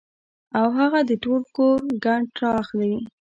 [0.59, 2.95] او هغه د ټول کور ګند را اخلي